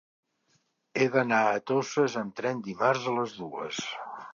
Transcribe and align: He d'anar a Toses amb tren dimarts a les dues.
He 1.01 1.07
d'anar 1.17 1.43
a 1.51 1.61
Toses 1.73 2.19
amb 2.25 2.35
tren 2.41 2.67
dimarts 2.71 3.09
a 3.15 3.19
les 3.23 3.41
dues. 3.45 3.89